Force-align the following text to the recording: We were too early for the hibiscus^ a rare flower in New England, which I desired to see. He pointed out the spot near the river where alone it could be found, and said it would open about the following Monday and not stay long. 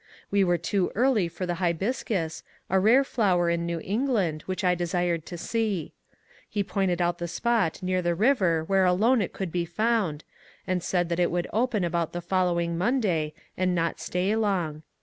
We 0.31 0.43
were 0.43 0.57
too 0.57 0.91
early 0.95 1.27
for 1.27 1.45
the 1.45 1.53
hibiscus^ 1.61 2.41
a 2.71 2.79
rare 2.79 3.03
flower 3.03 3.51
in 3.51 3.67
New 3.67 3.79
England, 3.83 4.41
which 4.47 4.63
I 4.63 4.73
desired 4.73 5.27
to 5.27 5.37
see. 5.37 5.93
He 6.49 6.63
pointed 6.63 7.03
out 7.03 7.19
the 7.19 7.27
spot 7.27 7.83
near 7.83 8.01
the 8.01 8.15
river 8.15 8.63
where 8.63 8.85
alone 8.85 9.21
it 9.21 9.31
could 9.31 9.51
be 9.51 9.63
found, 9.63 10.23
and 10.65 10.81
said 10.81 11.11
it 11.19 11.29
would 11.29 11.45
open 11.53 11.83
about 11.83 12.13
the 12.13 12.19
following 12.21 12.79
Monday 12.79 13.35
and 13.55 13.75
not 13.75 13.99
stay 13.99 14.35
long. 14.35 14.81